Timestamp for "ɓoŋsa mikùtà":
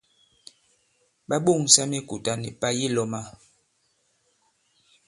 1.45-2.33